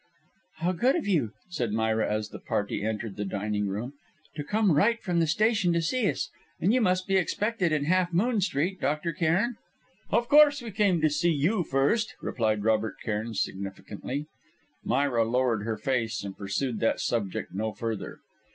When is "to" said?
4.33-4.43, 5.73-5.81, 11.01-11.09